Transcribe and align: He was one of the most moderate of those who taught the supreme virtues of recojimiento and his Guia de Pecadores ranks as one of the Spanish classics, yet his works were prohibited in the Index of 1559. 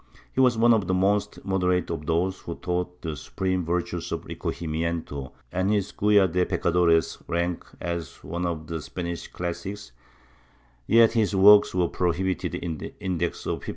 He 0.33 0.39
was 0.41 0.57
one 0.57 0.73
of 0.73 0.87
the 0.87 0.95
most 0.95 1.45
moderate 1.45 1.91
of 1.91 2.07
those 2.07 2.39
who 2.39 2.55
taught 2.55 3.03
the 3.03 3.15
supreme 3.15 3.63
virtues 3.63 4.11
of 4.11 4.25
recojimiento 4.25 5.31
and 5.51 5.69
his 5.71 5.91
Guia 5.91 6.27
de 6.27 6.43
Pecadores 6.43 7.19
ranks 7.27 7.75
as 7.79 8.23
one 8.23 8.47
of 8.47 8.65
the 8.65 8.81
Spanish 8.81 9.27
classics, 9.27 9.91
yet 10.87 11.11
his 11.11 11.35
works 11.35 11.75
were 11.75 11.87
prohibited 11.87 12.55
in 12.55 12.79
the 12.79 12.95
Index 12.99 13.45
of 13.45 13.61
1559. 13.61 13.67